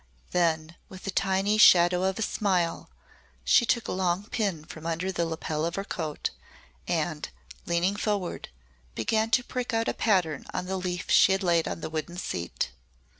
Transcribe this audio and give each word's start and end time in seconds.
Then, 0.31 0.77
with 0.89 1.05
a 1.05 1.11
tiny 1.11 1.59
shadow 1.59 2.03
of 2.05 2.17
a 2.17 2.23
smile, 2.23 2.89
she 3.43 3.67
took 3.67 3.87
a 3.87 3.91
long 3.91 4.23
pin 4.31 4.65
from 4.65 4.87
under 4.87 5.11
the 5.11 5.27
lapel 5.27 5.63
of 5.63 5.75
her 5.75 5.83
coat 5.85 6.31
and, 6.87 7.29
leaning 7.67 7.95
forward, 7.95 8.49
began 8.95 9.29
to 9.29 9.43
prick 9.43 9.75
out 9.75 9.87
a 9.87 9.93
pattern 9.93 10.45
on 10.55 10.65
the 10.65 10.77
leaf 10.77 11.11
she 11.11 11.33
had 11.33 11.43
laid 11.43 11.67
on 11.67 11.81
the 11.81 11.89
wooden 11.91 12.17
seat. 12.17 12.71